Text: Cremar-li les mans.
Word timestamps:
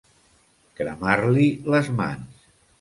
Cremar-li 0.79 1.47
les 1.77 1.95
mans. 2.03 2.53